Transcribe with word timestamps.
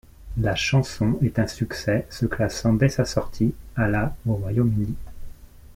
La 0.39 0.55
chanson 0.55 1.19
est 1.21 1.37
un 1.37 1.45
succès 1.45 2.07
se 2.09 2.25
classant 2.25 2.73
dès 2.73 2.89
sa 2.89 3.05
sortie 3.05 3.53
à 3.75 3.87
la 3.87 4.15
au 4.27 4.33
Royaume-Uni. 4.33 4.95